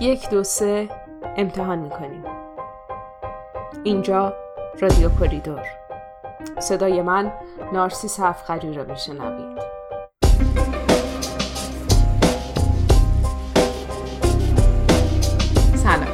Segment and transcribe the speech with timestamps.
[0.00, 0.88] یک دو سه
[1.36, 2.24] امتحان می‌کنیم.
[3.84, 4.32] اینجا
[4.80, 5.62] رادیو کوریدور.
[6.58, 7.32] صدای من
[7.72, 9.58] نارسیس هفخری را میشنوید.
[15.74, 16.08] سلام.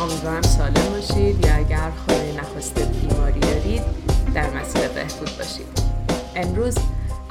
[0.00, 3.82] امیدوارم سالم باشید یا اگر خانه نخواسته بیماری دارید
[4.34, 5.82] در مسیر بهبود باشید.
[6.36, 6.78] امروز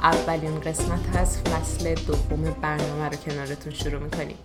[0.02, 4.36] اولین قسمت از فصل دوم برنامه رو کنارتون شروع می‌کنیم.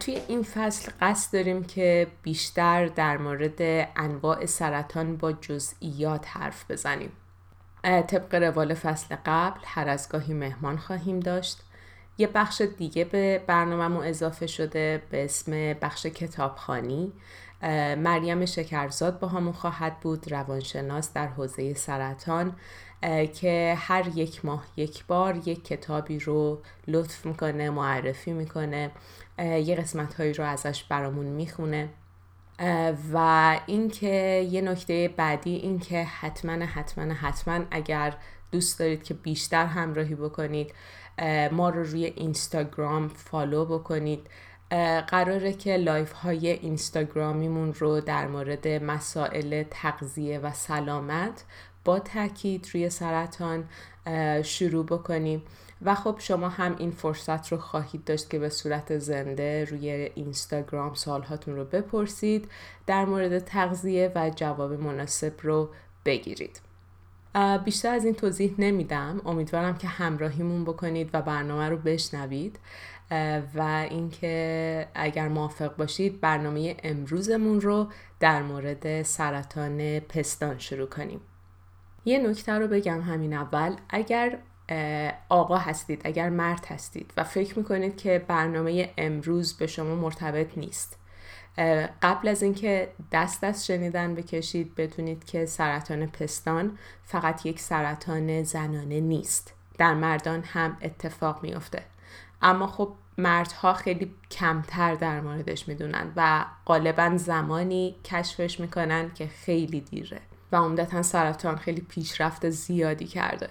[0.00, 7.12] توی این فصل قصد داریم که بیشتر در مورد انواع سرطان با جزئیات حرف بزنیم.
[7.82, 11.62] طبق روال فصل قبل هر از گاهی مهمان خواهیم داشت.
[12.18, 17.12] یه بخش دیگه به برنامهمون اضافه شده به اسم بخش کتابخانی.
[17.96, 22.56] مریم شکرزاد با همون خواهد بود روانشناس در حوزه سرطان
[23.34, 28.90] که هر یک ماه یک بار یک کتابی رو لطف می‌کنه معرفی می‌کنه
[29.38, 31.88] یه قسمت هایی رو ازش برامون می‌خونه.
[33.12, 38.14] و اینکه یه نکته بعدی اینکه حتما حتما حتما اگر
[38.52, 40.74] دوست دارید که بیشتر همراهی بکنید
[41.52, 44.26] ما رو روی اینستاگرام follow بکنید.
[45.08, 51.44] قراره که live های اینستاگرامیمون رو در مورد مسائل تغذیه و سلامت
[51.84, 53.64] با تاکید روی سرطان
[54.42, 55.42] شروع بکنیم.
[55.82, 60.94] و خب شما هم این فرصت رو خواهید داشت که به صورت زنده روی اینستاگرام
[60.94, 62.50] سالهاتون رو بپرسید
[62.86, 65.68] در مورد تغذیه و جواب مناسب رو
[66.04, 66.65] بگیرید.
[67.64, 69.20] بیشتر از این توضیح نمیدم.
[69.24, 72.58] امیدوارم که همراهیمون بکنید و برنامه رو بشنوید.
[73.54, 77.86] و اینکه اگر موافق باشید برنامه امروزمون رو
[78.20, 81.20] در مورد سرطان پستان شروع کنیم.
[82.04, 83.76] یه نکته رو بگم همین اول.
[83.88, 84.38] اگر
[85.28, 90.98] آقا هستید اگر مرد هستید و فکر می‌کنید که برنامه امروز به شما مرتبط نیست
[92.02, 99.00] قبل از اینکه دست از شنیدن بکشید بدونید که سرطان پستان فقط یک سرطان زنانه
[99.00, 99.52] نیست.
[99.78, 101.82] در مردان هم اتفاق میافته.
[102.42, 109.80] اما خب مردها خیلی کمتر در موردش می‌دونن و غالبا زمانی کشفش می‌کنن که خیلی
[109.80, 110.20] دیره
[110.52, 113.48] و عمدتا سرطان خیلی پیشرفت زیادی کرده.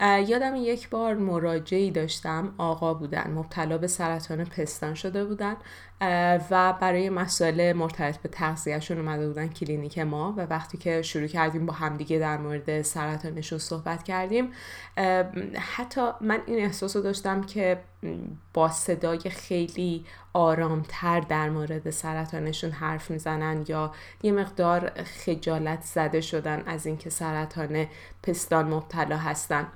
[0.00, 2.54] یادم یک بار مراجعی داشتم.
[2.58, 5.56] آقا بودن مبتلا به سرطان پستان شده بودن.
[6.50, 11.66] و برای مسائل مرتبط به تغذیهشون اومده بودن کلینیک ما و وقتی که شروع کردیم
[11.66, 14.52] با همدیگه در مورد سرطانشون صحبت کردیم
[15.76, 17.80] حتی من این احساس رو داشتم که
[18.54, 23.92] با صدای خیلی آرامتر در مورد سرطانشون حرف می‌زنن یا
[24.22, 27.86] یه مقدار خجالت زده شدن از اینکه سرطان
[28.22, 29.66] پستان مبتلا هستن.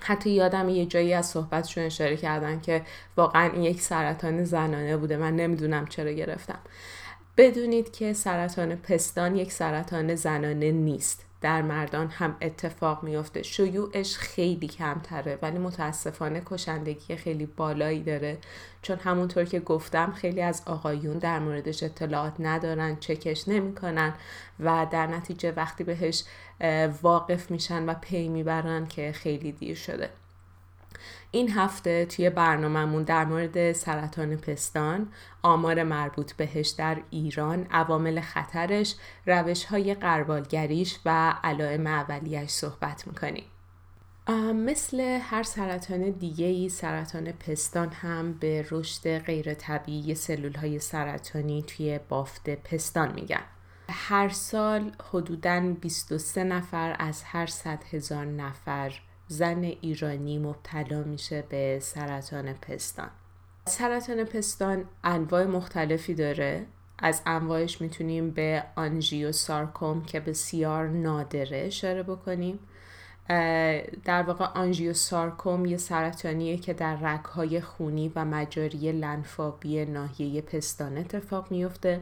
[0.00, 2.82] حتی یادم یه جایی از صحبتشون اشاره کردن که
[3.16, 5.16] واقعا این یک سرطان زنانه بوده.
[5.16, 6.58] من نمی‌دونم چرا گرفتم.
[7.36, 11.24] بدونید که سرطان پستان یک سرطان زنانه نیست.
[11.40, 13.42] در مردان هم اتفاق میافته.
[13.42, 18.38] شیوعش خیلی کمتره ولی متاسفانه کشندگی خیلی بالایی داره.
[18.82, 24.14] چون همونطور که گفتم خیلی از آقایون در موردش اطلاعات ندارن چکش نمی‌کنن
[24.60, 26.24] و در نتیجه وقتی بهش
[27.02, 30.10] واقف میشن و پی می‌برن که خیلی دیر شده.
[31.34, 35.08] این هفته توی برنامهمون در مورد سرطان پستان،
[35.42, 38.94] آمار مربوط بهش در ایران، عوامل خطرش،
[39.26, 43.44] روش های قربالگریش و علائم اولیش صحبت می‌کنیم.
[44.54, 51.62] مثل هر سرطان دیگه ای سرطان پستان هم به رشد غیر طبیعی سلول های سرطانی
[51.62, 53.44] توی بافت پستان میگن.
[53.88, 58.92] هر سال حدوداً 23 نفر از هر 100 هزار نفر
[59.28, 63.10] زن ایرانی مبتلا میشه به سرطان پستان.
[63.66, 66.66] سرطان پستان انواع مختلفی داره.
[66.98, 68.64] از انواعش می‌تونیم به
[69.32, 72.58] سارکوم که بسیار نادره اشاره بکنیم.
[74.04, 74.46] در واقع
[74.92, 82.00] سارکوم یه سرطانیه که در رگهای خونی و مجاری لنفابی ناحیه پستان اتفاق میفته.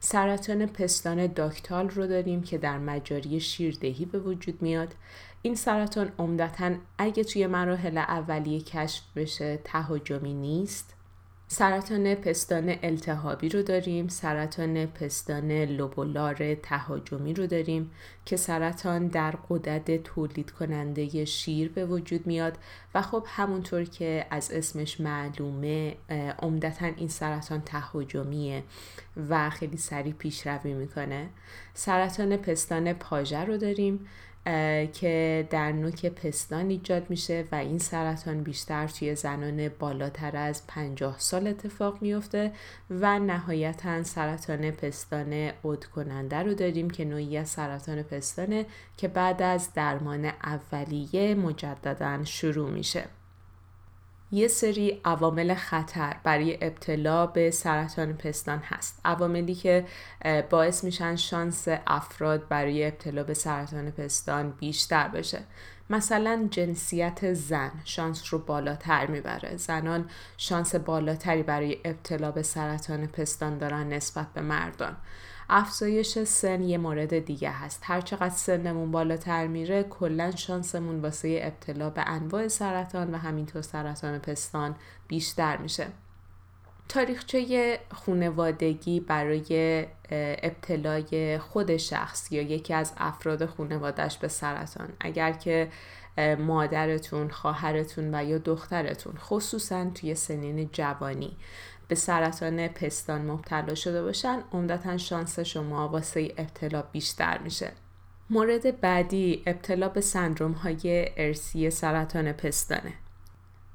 [0.00, 4.94] سرطان پستان داکتال رو داریم که در مجاری شیردهی به وجود میاد.
[5.42, 10.94] این سرطان عمدتا اگه توی مراحل اولیه کشف بشه تهاجمی نیست.
[11.48, 17.90] سرطان پستان التهابی رو داریم سرطان پستان لوبولار تهاجمی رو داریم
[18.24, 22.58] که سرطان در قدرت تولید کننده شیر به وجود میاد
[22.94, 25.96] و خب همونطور که از اسمش معلومه
[26.38, 28.64] عمدتا این سرطان تهاجمیه
[29.28, 31.28] و خیلی سریع پیشروی می‌کنه.
[31.74, 34.06] سرطان پستان پاژه رو داریم.
[34.92, 41.18] که در نوک پستان ایجاد میشه و این سرطان بیشتر توی زنان بالاتر از 50
[41.18, 42.52] سال اتفاق میفته
[42.90, 48.66] و نهایتا سرطان پستان عود کننده رو داریم که نوعی سرطان پستانه
[48.96, 53.19] که بعد از درمان اولیه مجددا شروع میشه.
[54.32, 59.00] یه سری عوامل خطر برای ابتلا به سرطان پستان هست.
[59.04, 59.86] عواملی که
[60.50, 65.38] باعث میشن شانس افراد برای ابتلا به سرطان پستان بیشتر بشه.
[65.90, 69.56] مثلا جنسیت زن شانس رو بالاتر می‌بره.
[69.56, 74.96] زنان شانس بالاتری برای ابتلا به سرطان پستان دارن نسبت به مردان.
[75.52, 77.82] افزایش سن یه مورد دیگه هست.
[77.84, 84.18] هر چقدر سنمون بالاتر میره کلا شانسمون واسه ابتلا به انواع سرطان و همینطور سرطان
[84.18, 84.76] پستان
[85.08, 85.86] بیشتر میشه.
[86.88, 89.86] تاریخچه خونوادگی برای
[90.42, 94.88] ابتلای خود شخص یا یکی از افراد خونوادش به سرطان.
[95.00, 95.68] اگر که
[96.38, 101.36] مادرتون، خواهرتون و یا دخترتون خصوصا توی سنین جوانی
[101.90, 107.72] به سرطان پستان مبتلا شده باشن عمدتا شانس شما واسه ابتلا بیشتر میشه.
[108.30, 112.92] مورد بعدی ابتلا به سندروم های ارسی سرطان پستانه.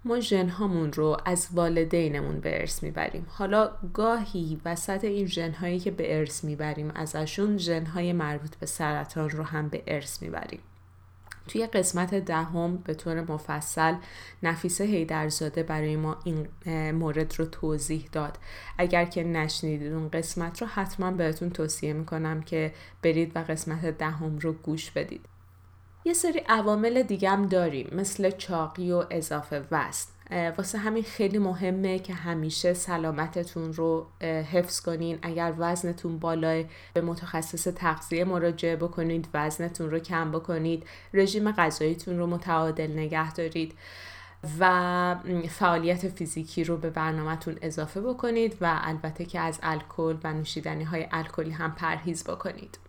[0.05, 3.25] ما ژن هامون رو از والدینمون به ارث می‌بریم.
[3.29, 8.65] حالا گاهی وسط این ژن هایی که به ارث می‌بریم ازشون ژن های مربوط به
[8.65, 10.59] سرطان رو هم به ارث می‌بریم.
[11.47, 13.95] توی قسمت دهم به طور مفصل
[14.43, 16.47] نفیسه هیدرزاده برای ما این
[16.91, 18.37] مورد رو توضیح داد.
[18.77, 24.37] اگر که نشنیدید اون قسمت رو حتما بهتون توصیه می‌کنم که برید و قسمت دهم
[24.39, 25.25] رو گوش بدید.
[26.05, 30.14] یه سری عوامل دیگه هم داریم مثل چاقی و اضافه وزن.
[30.31, 35.19] واسه همین خیلی مهمه که همیشه سلامتتون رو حفظ کنین.
[35.21, 36.63] اگر وزنتون بالاه
[36.93, 40.85] به متخصص تغذیه مراجعه بکنید وزنتون رو کم بکنید.
[41.13, 43.73] رژیم غذاییتون رو متعادل نگه دارید.
[44.59, 45.15] و
[45.49, 51.07] فعالیت فیزیکی رو به برنامهتون اضافه بکنید و البته که از الکل و نوشیدنی های
[51.11, 52.84] الکلی هم پرهیز بکنید.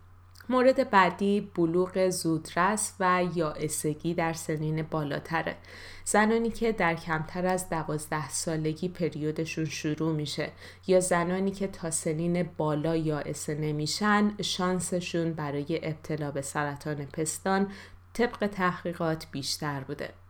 [0.49, 5.57] مورد بعدی بلوغ زودرس و یائسگی در سنین بالاتره.
[6.05, 10.53] زنانی که در کمتر از دوازده سالگی پریودشون شروع میشه
[10.87, 17.71] یا زنانی که تا سنین بالا یائسه نمیشن شانسشون برای ابتلا به سرطان پستان
[18.13, 20.26] طبق تحقیقات بیشتر بوده.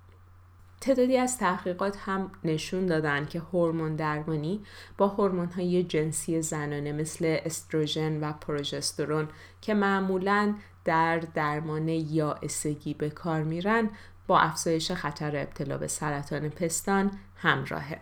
[0.81, 4.64] تعدادی از تحقیقات هم نشون دادن که هورمون درمانی
[4.99, 9.28] با هورمون های جنسی زنانه مثل استروژن و پروژسترون
[9.61, 13.90] که معمولا در درمان یائسگی به کار میرن
[14.26, 18.00] با افزایش خطر ابتلا به سرطان پستان همراهه.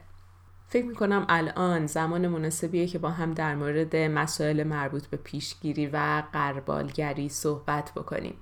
[0.68, 6.22] فکر می‌کنم الان زمان مناسبیه که با هم در مورد مسائل مربوط به پیشگیری و
[6.32, 8.34] قربالگری صحبت بکنیم.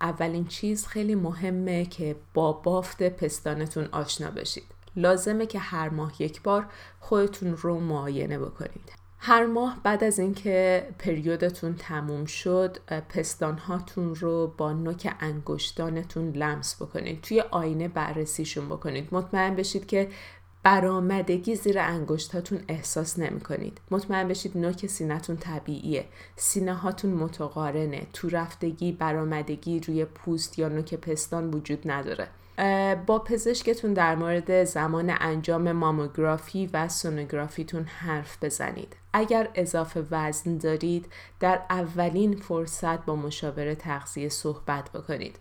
[0.00, 4.64] اولین چیز خیلی مهمه که با بافت پستانتون آشنا بشید.
[4.96, 6.66] لازمه که هر ماه یک بار
[7.00, 8.92] خودتون رو معاینه بکنید.
[9.20, 12.76] هر ماه بعد از اینکه پریودتون تموم شد
[13.08, 20.08] پستان هاتون رو با نوک انگشتانتون لمس بکنید توی آینه بررسیشون بکنید مطمئن بشید که
[20.68, 23.80] برآمدگی زیر انگشتاتون احساس نمی کنید.
[23.90, 26.04] مطمئن بشید نوک سینتون طبیعیه.
[26.36, 28.06] سینه هاتون متقارنه.
[28.12, 32.28] تو رفتگی برآمدگی روی پوست یا نوک پستان وجود نداره.
[33.06, 38.96] با پزشکتون در مورد زمان انجام ماموگرافی و سونوگرافیتون حرف بزنید.
[39.12, 41.06] اگر اضافه وزن دارید
[41.40, 45.38] در اولین فرصت با مشاور تغذیه صحبت بکنید.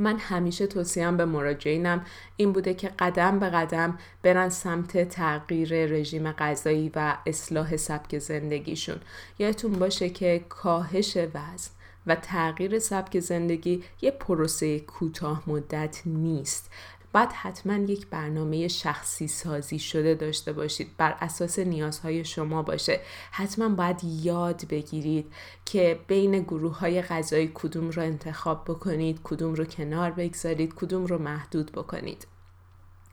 [0.00, 2.04] من همیشه توصیم به مراجعینم
[2.36, 9.00] این بوده که قدم به قدم برن سمت تغییر رژیم غذایی و اصلاح سبک زندگیشون.
[9.38, 11.70] یادتون باشه که کاهش وزن
[12.06, 16.70] و تغییر سبک زندگی یه پروسه کوتاه مدت نیست.
[17.12, 20.96] باید حتما یک برنامه شخصی سازی شده داشته باشید.
[20.96, 23.00] بر اساس نیازهای شما باشه.
[23.30, 25.32] حتما باید یاد بگیرید
[25.64, 31.18] که بین گروه های غذایی کدوم رو انتخاب بکنید کدوم رو کنار بگذارید کدوم رو
[31.18, 32.26] محدود بکنید.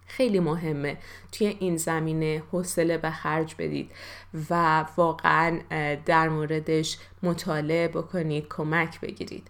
[0.07, 0.97] خیلی مهمه.
[1.31, 3.91] توی این زمینه حوصله به خرج بدید
[4.49, 5.59] و واقعا
[6.05, 9.47] در موردش مطالعه بکنید کمک بگیرید.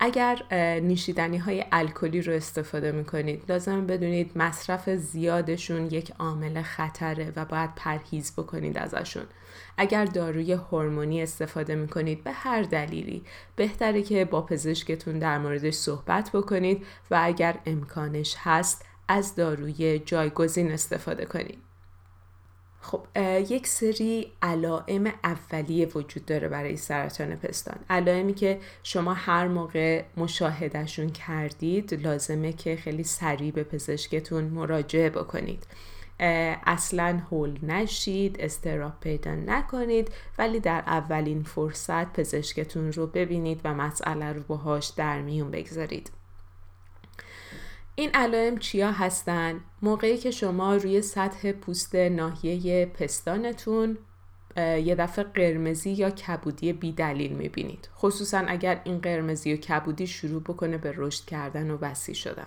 [0.00, 0.42] اگر
[0.80, 7.74] نوشیدنی های الکلی رو استفاده می‌کنید لازم بدونید مصرف زیادشون یک عامل خطره و باید
[7.76, 9.26] پرهیز بکنید ازشون.
[9.76, 13.24] اگر داروی هورمونی استفاده می‌کنید به هر دلیلی.
[13.56, 20.72] بهتره که با پزشکتون در موردش صحبت بکنید و اگر امکانش هست از داروی جایگزین
[20.72, 21.67] استفاده کنید.
[22.80, 23.00] خب
[23.50, 27.76] یک سری علائم اولیه وجود داره برای سرطان پستان.
[27.90, 35.66] علائمی که شما هر موقع مشاهدهشون کردید لازمه که خیلی سریع به پزشکتون مراجعه بکنید.
[36.20, 44.32] اصلا هول نشید استراب پیدا نکنید ولی در اولین فرصت پزشکتون رو ببینید و مسئله
[44.32, 46.10] رو باهاش در میون بگذارید.
[47.98, 53.98] این علائم چیا هستن؟ موقعی که شما روی سطح پوست ناحیه پستانتون
[54.56, 57.88] یه دفعه قرمزی یا کبودی بی دلیل می‌بینید.
[57.96, 62.46] خصوصا اگر این قرمزی و کبودی شروع بکنه به رشد کردن و وسیع شدن.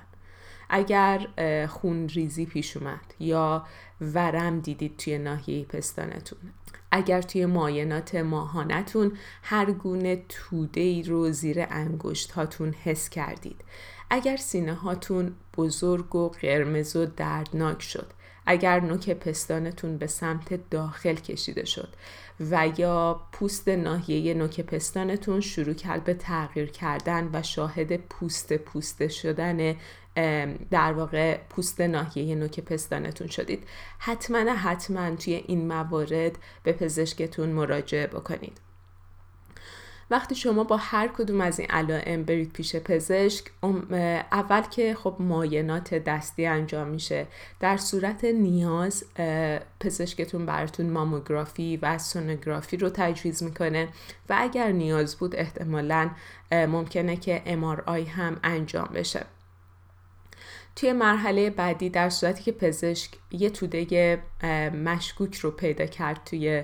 [0.69, 1.27] اگر
[1.67, 3.65] خون ریزی پیش اومد یا
[4.01, 6.39] ورم دیدید توی ناحیه پستانتون.
[6.91, 13.61] اگر توی ماینات ماهانتون هر گونه توده ای رو زیر انگشت هاتون حس کردید.
[14.13, 18.07] اگر سینه هاتون بزرگ و قرمز و دردناک شد
[18.45, 21.93] اگر نوک پستانتون به سمت داخل کشیده شد
[22.51, 29.07] و یا پوست ناحیه نوک پستانتون شروع کرد به تغییر کردن و شاهد پوست پوسته
[29.07, 29.75] شدن
[30.71, 33.63] در واقع پوست ناحیه نوک پستانتون شدید
[33.99, 38.70] حتما حتما توی این موارد به پزشکتون مراجعه بکنید.
[40.11, 43.43] وقتی شما با هر کدوم از این علائم برید پیش پزشک
[44.31, 47.27] اول که خب ماینات دستی انجام میشه
[47.59, 49.05] در صورت نیاز
[49.79, 53.87] پزشکتون براتون ماموگرافی و سونوگرافی رو تجویز می‌کنه
[54.29, 56.09] و اگر نیاز بود احتمالا
[56.51, 59.25] ممکنه که MRI هم انجام بشه.
[60.75, 64.23] توی مرحله بعدی در صورتی که پزشک یه توده
[64.85, 66.63] مشکوک رو پیدا کرد توی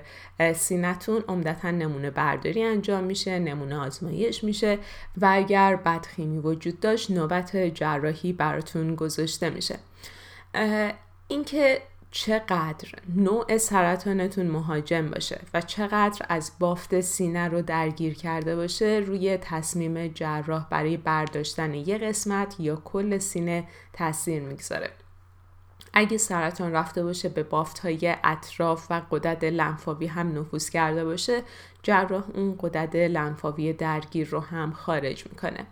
[0.56, 4.80] سینتون عمدتا نمونه برداری انجام میشه نمونه آزمایش میشه
[5.18, 9.76] و اگر بدخیمی وجود داشت نوبت جراحی براتون گذاشته میشه.
[11.28, 19.04] اینکه چقدر نوع سرطانتون مهاجم باشه و چقدر از بافت سینه رو درگیر کرده باشه
[19.06, 24.92] روی تصمیم جراح برای برداشتن یه قسمت یا کل سینه تاثیر می‌گذاره.
[25.94, 31.44] اگه سرطان رفته باشه به بافت های اطراف و قدرت لنفاوی هم نفوذ کرده باشه
[31.84, 35.66] جراح اون قدرت لنفاوی درگیر رو هم خارج می‌کنه.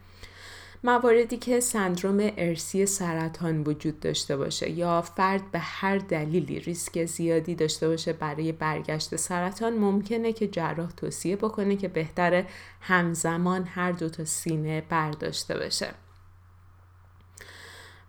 [0.85, 7.55] مواردی که سندروم ارسی سرطان وجود داشته باشه یا فرد به هر دلیلی ریسک زیادی
[7.55, 12.47] داشته باشه برای برگشت سرطان ممکنه که جراح توصیه بکنه که بهتره
[12.81, 15.91] همزمان هر دو تا سینه برداشته باشه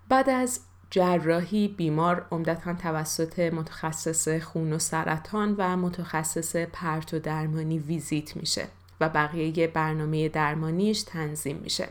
[0.08, 7.78] بعد از جراحی بیمار عمدتا توسط متخصص خون و سرطان و متخصص پرت و درمانی
[7.78, 8.68] ویزیت میشه
[9.00, 11.88] و بقیه برنامه درمانیش تنظیم میشه.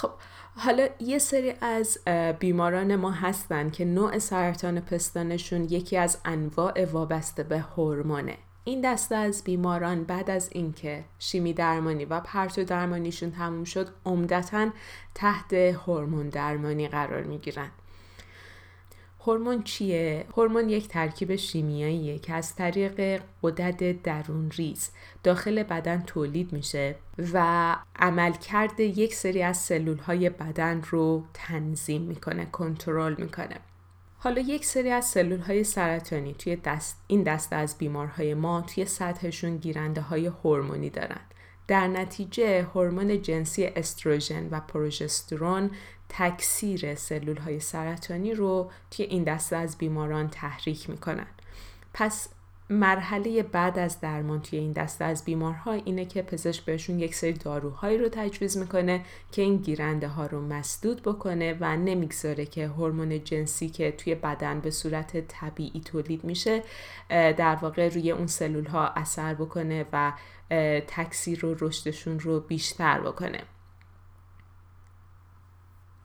[0.00, 0.10] خب
[0.56, 1.98] حالا یه سری از
[2.38, 8.36] بیماران ما هستن که نوع سرطان پستانشون یکی از انواع وابسته به هورمونه.
[8.64, 14.70] این دسته از بیماران بعد از اینکه شیمی درمانی و پرتو درمانیشون تموم شد عمدتا
[15.14, 17.70] تحت هورمون درمانی قرار می‌گیرن.
[19.26, 24.90] هورمون چیه؟ هورمون یک ترکیب شیمیاییه که از طریق قدرت درون ریز
[25.22, 26.94] داخل بدن تولید میشه
[27.32, 33.56] و عملکرد یک سری از سلول های بدن رو تنظیم می‌کنه کنترل می‌کنه
[34.18, 38.84] حالا یک سری از سلول های سرطانی توی دست این دسته از بیمارهای ما توی
[38.84, 41.20] سطحشون گیرنده های هورمونی دارن
[41.66, 45.70] در نتیجه هورمون جنسی استروژن و پروژسترون
[46.18, 51.26] تکثیر سلول های سرطانی رو توی این دسته از بیماران تحریک می‌کنن.
[51.94, 52.28] پس
[52.70, 57.32] مرحله بعد از درمان توی این دسته از بیمارها اینه که پزشک بهشون یک سری
[57.32, 63.24] داروهایی رو تجویز می‌کنه که این گیرنده ها رو مسدود بکنه و نمی‌گذاره که هورمون
[63.24, 66.62] جنسی که توی بدن به صورت طبیعی تولید میشه
[67.08, 70.12] در واقع روی اون سلول ها اثر بکنه و
[70.86, 73.40] تکثیر و رشدشون رو بیشتر بکنه.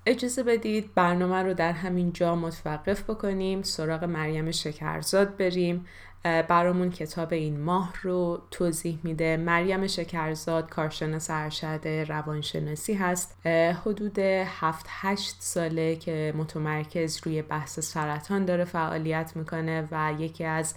[0.06, 5.86] اجازه بدید برنامه رو در همین جا متوقف بکنیم سراغ مریم شکرزاد بریم.
[6.24, 9.38] برامون کتاب این ماه رو توضیح میده.
[9.38, 13.48] مریم شکرزاد کارشناس ارشد روانشناسی هست.
[13.86, 20.76] حدود 7 8 ساله که متمرکز روی بحث سرطان داره فعالیت می‌کنه و یکی از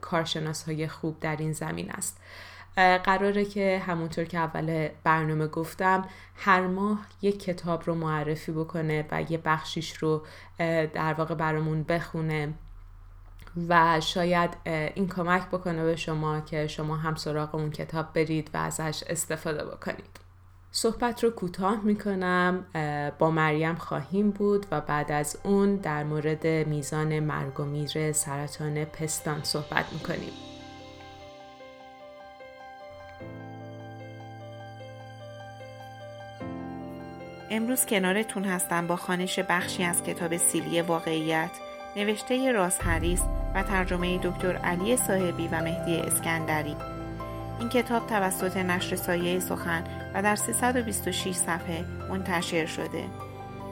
[0.00, 2.20] کارشناس های خوب در این زمین است.
[3.04, 6.04] قراره که همونطور که اول برنامه گفتم
[6.34, 10.26] هر ماه یک کتاب رو معرفی بکنه و یه بخشیش رو
[10.94, 12.54] در واقع برامون بخونه
[13.68, 18.56] و شاید این کمک بکنه به شما که شما هم سراغ اون کتاب برید و
[18.56, 20.20] ازش استفاده بکنید.
[20.70, 22.64] صحبت رو کوتاه می‌کنم
[23.18, 28.84] با مریم خواهیم بود و بعد از اون در مورد میزان مرگ و میر سرطان
[28.84, 30.32] پستان صحبت می‌کنیم.
[37.50, 41.50] امروز کنارتون هستم با خانش بخشی از کتاب سیلی واقعیت
[41.96, 43.22] نوشته راس هریس
[43.54, 46.76] و ترجمه دکتر علی صاحبی و مهدی اسکندری
[47.60, 53.04] این کتاب توسط نشر سایه سخن و در 326 صفحه منتشر شده.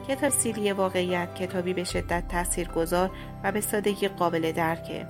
[0.07, 3.11] کتاب سیلی واقعیت کتابی به شدت تأثیر گذار
[3.43, 5.07] و به سادگی قابل درکه.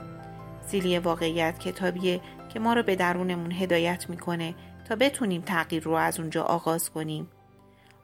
[0.67, 2.21] سیلی واقعیت کتابیه
[2.53, 4.55] که ما رو به درونمون هدایت می‌کنه
[4.89, 7.27] تا بتونیم تغییر رو از اونجا آغاز کنیم.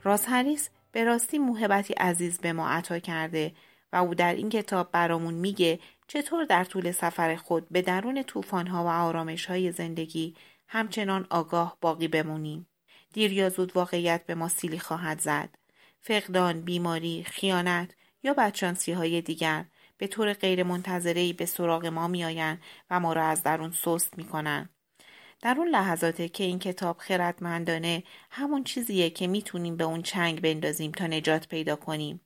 [0.04, 3.52] راس هریس به راستی موهبتی عزیز به ما عطا کرده
[3.94, 8.84] و او در این کتاب برامون میگه چطور در طول سفر خود به درون طوفان‌ها
[8.84, 10.36] و آرامش‌های زندگی
[10.68, 12.68] همچنان آگاه باقی بمونیم.
[13.14, 15.50] دیر یا زود واقعیت به ما سیلی خواهد زد.
[16.02, 19.66] فقدان، بیماری، خیانت یا بدشانسی های دیگر
[19.98, 20.64] به طور غیر
[21.34, 24.70] به سراغ ما میآیند و ما را از درون سست می‌کنند.
[25.44, 30.92] در اون لحظاته که این کتاب خردمندانه همون چیزیه که می‌تونیم به اون چنگ بندازیم
[30.92, 32.22] تا نجات پیدا کنیم.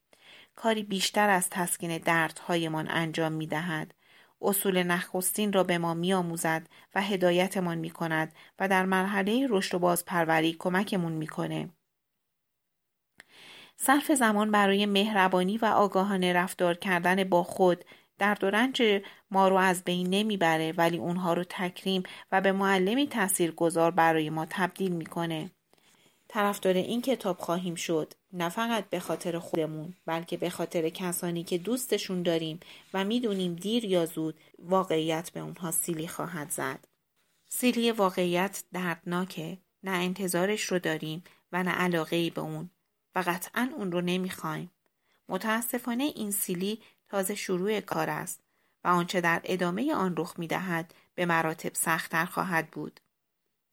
[0.55, 3.93] کاری بیشتر از تسکین دردهایمان انجام می‌دهد
[4.41, 9.79] اصول نخستین را به ما میآموزد و هدایتمان می کند و در مرحله رشد و
[9.79, 11.69] بازپروری کمکمون می‌کنه.
[13.77, 17.85] صرف زمان برای مهربانی و آگاهانه رفتار کردن با خود
[18.17, 23.07] در و رنج ما رو از بین نمی‌بره ولی اونها رو تکریم و به معلمی
[23.07, 25.51] تأثیر گذار برای ما تبدیل می‌کنه.
[26.27, 31.57] طرفدار این کتاب خواهیم شد نه فقط به خاطر خودمون بلکه به خاطر کسانی که
[31.57, 32.59] دوستشون داریم
[32.93, 36.87] و می‌دونیم دیر یا زود واقعیت به اونها سیلی خواهد زد
[37.49, 42.69] سیلی واقعیت دردناکه نه انتظارش رو داریم و نه علاقه ای به اون
[43.15, 44.71] و قطعا اون رو نمی‌خوایم
[45.29, 48.41] متاسفانه این سیلی تازه شروع کار است
[48.83, 52.99] و آنچه در ادامه آن رخ می‌دهد به مراتب سختتر خواهد بود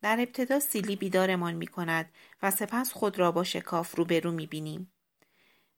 [0.03, 2.13] در ابتدا سیلی بیدارمان می کند
[2.43, 4.93] و سپس خود را با شکاف روبرو می بینیم.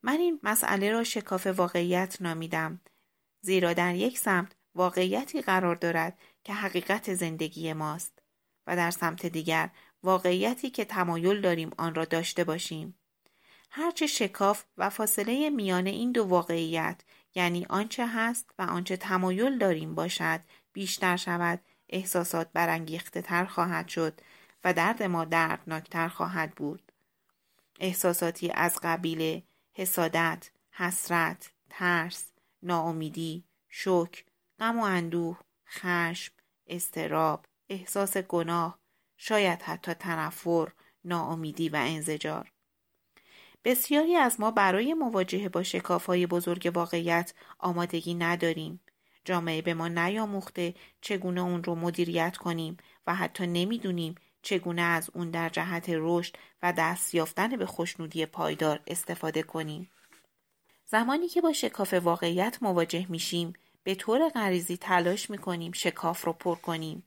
[0.02, 2.80] من این مسئله را شکاف واقعیت نامیدم
[3.40, 8.18] زیرا در یک سمت واقعیتی قرار دارد که حقیقت زندگی ماست
[8.66, 9.70] و در سمت دیگر
[10.02, 12.98] واقعیتی که تمایل داریم آن را داشته باشیم.
[13.70, 17.00] هرچه شکاف و فاصله میان این دو واقعیت
[17.36, 20.40] یعنی آنچه هست و آنچه تمایل داریم باشد
[20.72, 24.20] بیشتر شود احساسات برانگیخته تر خواهد شد
[24.64, 26.92] و درد ما دردناکتر خواهد بود.
[27.80, 34.24] احساساتی از قبیل حسادت، حسرت، ترس، ناامیدی، شک،
[34.58, 36.32] غم و اندوه، خشم،
[36.66, 38.78] استراب، احساس گناه،
[39.16, 40.72] شاید حتی تنفر،
[41.04, 42.52] ناامیدی و انزجار.
[43.66, 48.80] بسیاری از ما برای مواجهه با شکافهای بزرگ واقعیت آمادگی نداریم
[49.24, 52.76] جامعه به ما نیاموخته چگونه اون رو مدیریت کنیم
[53.06, 58.80] و حتی نمی‌دونیم چگونه از اون در جهت رشد و دست یافتن به خوشنودی پایدار
[58.86, 59.90] استفاده کنیم.
[60.84, 63.52] زمانی که با شکاف واقعیت مواجه میشیم
[63.82, 67.02] به طور غریزی تلاش می‌کنیم شکاف رو پر کنیم.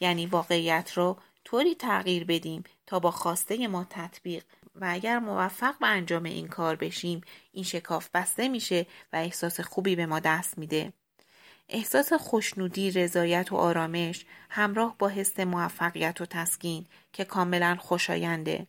[0.00, 5.86] یعنی واقعیت رو طوری تغییر بدیم تا با خواسته ما تطبیق و اگر موفق به
[5.86, 7.20] انجام این کار بشیم
[7.52, 10.92] این شکاف بسته میشه و احساس خوبی به ما دست میده.
[11.68, 18.66] احساس خوشنودی، رضایت و آرامش همراه با حس موفقیت و تسکین که کاملا خوشاینده.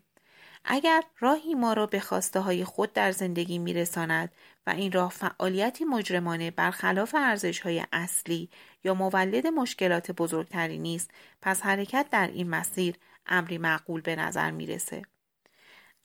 [0.66, 4.32] اگر راهی ما را به خواسته های خود در زندگی میرساند
[4.68, 8.50] و این راه فعالیتی مجرمانه برخلاف ارزش های اصلی
[8.84, 11.12] یا مولد مشکلات بزرگتری نیست
[11.42, 15.02] پس حرکت در این مسیر امری معقول به نظر می‌رسه.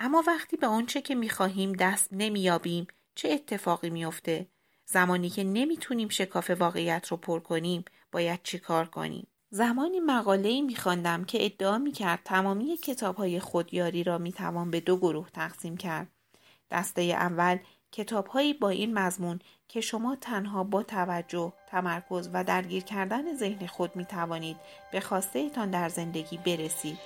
[0.00, 4.46] اما وقتی به آنچه که می‌خواهیم دست نمییابیم چه اتفاقی میافته؟
[4.86, 11.24] زمانی که نمی‌تونیم شکاف واقعیت رو پر کنیم باید چیکار کنیم؟ زمانی مقاله ای میخواندم
[11.24, 16.08] که ادعا می‌کرد تمامی کتاب های خودیاری را می‌توان به دو گروه تقسیم کرد.
[16.70, 17.58] دسته اول
[17.92, 23.96] کتابهایی با این مضمون که شما تنها با توجه، تمرکز و درگیر کردن ذهن خود
[23.96, 24.56] می توانید
[24.92, 26.98] به خواسته ایتان در زندگی برسید.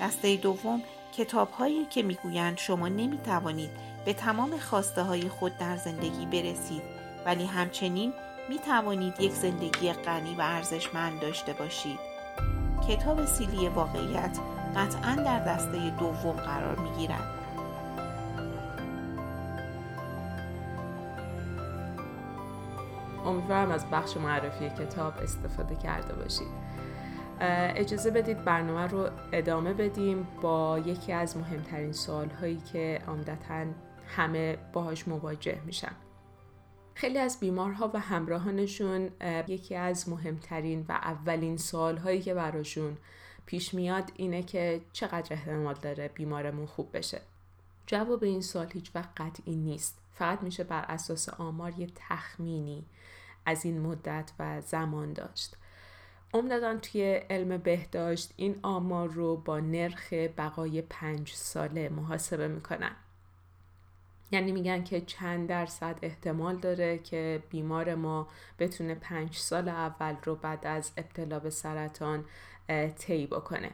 [0.00, 0.82] دسته دوم
[1.18, 3.70] کتابهایی که می‌گویند شما نمی توانید
[4.04, 6.82] به تمام خواسته های خود در زندگی برسید
[7.26, 8.12] ولی همچنین
[8.48, 11.98] می توانید یک زندگی غنی و ارزشمند داشته باشید.
[12.88, 14.38] کتاب سیلی واقعیت
[14.76, 17.34] قطعا در دسته دوم قرار می گیرد.
[23.26, 26.48] امیدوارم از بخش معرفی کتاب استفاده کرده باشید
[27.40, 33.66] اجازه بدید برنامه رو ادامه بدیم با یکی از مهمترین سوال هایی که عمدتا
[34.06, 35.92] همه باهاش مواجه میشن.
[36.94, 39.10] خیلی از بیمارها و همراهانشون
[39.48, 42.96] یکی از مهمترین و اولین سوال هایی که براشون
[43.46, 47.20] پیش میاد اینه که چقدر احتمال داره بیمارمون خوب بشه.
[47.86, 49.98] جواب این سوال هیچ وقت قطعی نیست.
[50.12, 52.86] فقط میشه بر اساس آمار یه تخمینی
[53.46, 55.56] از این مدت و زمان داشت.
[56.34, 58.32] عمدتا توی علم بهداشت.
[58.36, 62.96] این آمار رو با نرخ بقای پنج ساله محاسبه می‌کنن.
[64.30, 70.34] یعنی میگن که چند درصد احتمال داره که بیمار ما بتونه پنج سال اول رو
[70.34, 72.24] بعد از ابتلا به سرطان
[72.98, 73.70] طی بکنه.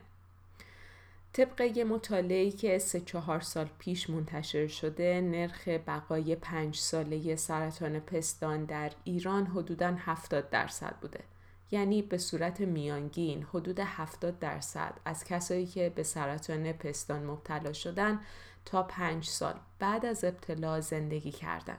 [1.32, 8.00] طبق یه مطالعه‌ای که سه چهار سال پیش منتشر شده نرخ بقای پنج ساله سرطان
[8.00, 11.20] پستان در ایران حدوداً 70 درصد بوده.
[11.70, 18.20] یعنی به صورت میانگین حدود 70 درصد از کسایی که به سرطان پستان مبتلا شدن
[18.64, 21.78] تا پنج سال بعد از ابتلا زندگی کردن.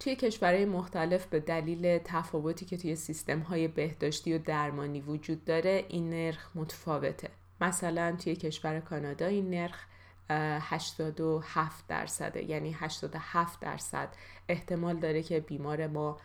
[0.00, 5.84] توی کشورهای مختلف به دلیل تفاوتی که توی سیستم های بهداشتی و درمانی وجود داره
[5.88, 7.30] این نرخ متفاوته.
[7.60, 9.86] مثلا توی کشور کانادا این نرخ
[10.30, 14.08] 87 درصده یعنی 87 درصد
[14.48, 16.18] احتمال داره که بیمار ما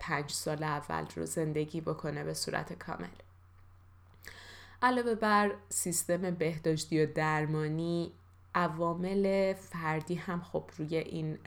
[0.00, 3.08] پنج سال اول رو زندگی بکنه به صورت کامل.
[4.82, 8.12] علاوه بر سیستم بهداشتی و درمانی
[8.54, 11.38] عوامل فردی هم خب روی این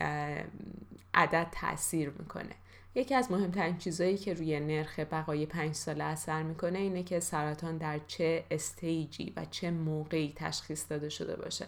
[1.14, 2.54] عدد تاثیر می‌کنه.
[2.94, 7.78] یکی از مهمترین چیزهایی که روی نرخ بقای پنج ساله اثر می‌کنه اینه که سرطان
[7.78, 11.66] در چه استیجی و چه موقعی تشخیص داده شده باشه.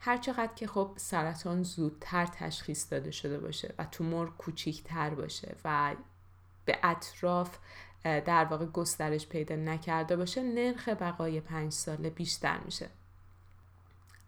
[0.00, 5.94] هرچقدر که خب سرطان زودتر تشخیص داده شده باشه و تومور کوچیکتر باشه و
[6.64, 7.58] به اطراف
[8.04, 12.88] در واقع گسترش پیدا نکرده باشه نرخ بقای پنج ساله بیشتر میشه.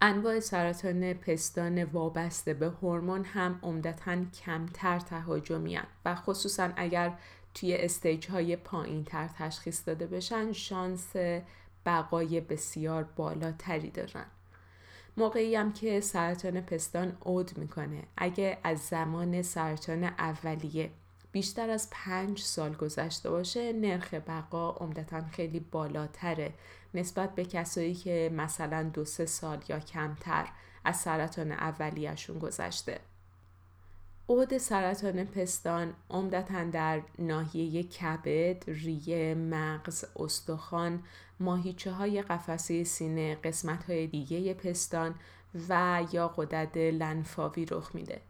[0.01, 7.17] انواع سرطان پستان وابسته به هورمون هم عمدتا کمتر تهاجمیان و خصوصا اگر
[7.53, 11.15] توی استیج های پایین تر تشخیص داده بشن شانس
[11.85, 14.25] بقای بسیار بالاتری دارن.
[15.17, 18.03] موقعی هم که سرطان پستان عود می‌کنه.
[18.17, 20.91] اگه از زمان سرطان اولیه
[21.31, 26.53] بیشتر از پنج سال گذشته باشه نرخ بقا عمدتا خیلی بالاتره.
[26.93, 30.47] نسبت به کسایی که مثلا دو سه سال یا کمتر
[30.85, 32.99] از سرطان اولیهشون گذشته.
[34.29, 41.03] عود سرطان پستان عمدتا در ناحیه کبد، ریه، مغز، استخوان،
[41.39, 45.15] ماهیچه های قفسه سینه، قسمت های دیگه پستان
[45.69, 48.21] و یا قدرت لنفاوی رخ میده.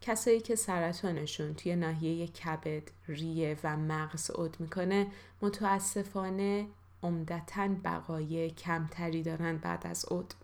[0.00, 5.06] کسایی که سرطانشون توی ناحیه کبد، ریه و مغز عود می‌کنه
[5.42, 6.66] متاسفانه
[7.02, 10.34] عمدتا بقای کمتری دارن بعد از عود.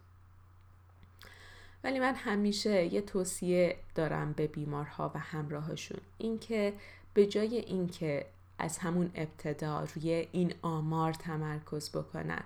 [1.85, 6.01] ولی من همیشه یه توصیه دارم به بیمارها و همراهشون.
[6.19, 6.73] اینکه
[7.15, 8.27] به جای اینکه
[8.59, 12.43] از همون ابتدا روی این آمار تمرکز بکنن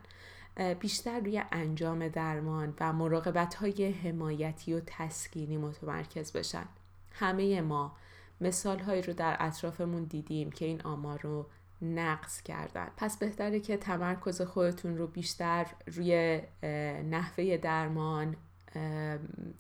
[0.81, 6.65] بیشتر روی انجام درمان و مراقبت های حمایتی و تسکینی متمرکز بشن.
[7.13, 7.97] همه ما
[8.41, 11.47] مثال هایی رو در اطرافمون دیدیم که این آمار رو
[11.83, 12.89] نقص کردن.
[12.97, 16.41] پس بهتره که تمرکز خودتون رو بیشتر روی
[17.11, 18.37] نحوه درمان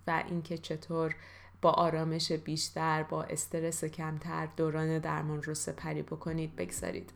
[0.07, 1.15] و اینکه چطور
[1.63, 7.13] با آرامش بیشتر با استرس کمتر دوران درمان رو سپری بکنید بگذارید.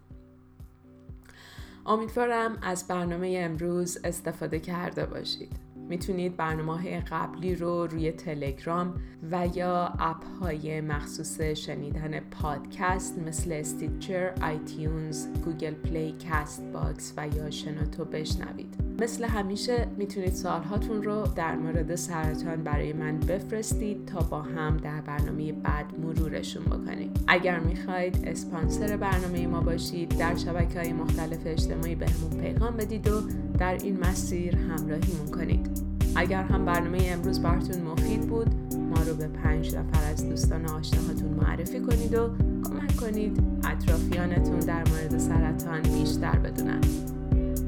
[1.86, 5.52] امیدوارم از برنامه امروز استفاده کرده باشید.
[5.74, 14.34] می‌تونید برنامه قبلی رو روی تلگرام و یا app های مخصوص شنیدن پادکست مثل Stitcher،
[14.42, 18.85] iTunes، Google Play، Castbox و یا شنوتو بشنوید.
[19.00, 25.00] مثل همیشه می‌تونید سوالهاتون رو در مورد سرطان برای من بفرستید تا با هم در
[25.00, 27.10] برنامه بعد مرورشون بکنیم.
[27.26, 33.08] اگر می‌خواید اسپانسر برنامه ما باشید در شبکه های مختلف اجتماعی بهمون یه پیغام بدید
[33.08, 33.20] و
[33.58, 35.70] در این مسیر همراهیمون کنید.
[36.16, 41.28] اگر هم برنامه امروز براتون مفید بود ما رو به پنج نفر از دوستان آشناهاتون
[41.28, 42.30] معرفی کنید و
[42.64, 46.80] کمک کنید اطرافیانتون در مورد سرطان بیشتر بدونن.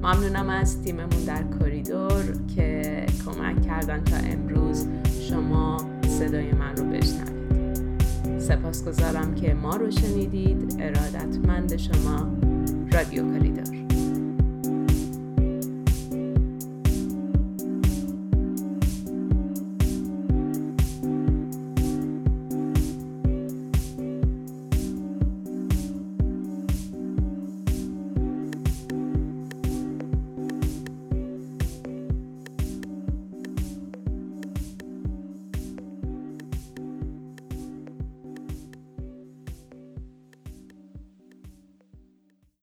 [0.02, 2.22] ممنونم از تیممون در کریدور
[2.56, 4.86] که کمک کردن تا امروز
[5.28, 5.76] شما
[6.08, 7.38] صدای من رو بشنوید.
[8.38, 10.76] سپاسگزارم که ما رو شنیدید.
[10.80, 12.38] ارادتمند شما
[12.92, 13.87] رادیو کریدور